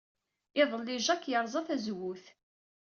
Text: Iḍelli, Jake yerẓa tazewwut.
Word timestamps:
Iḍelli, 0.61 0.97
Jake 1.05 1.27
yerẓa 1.31 1.61
tazewwut. 1.67 2.25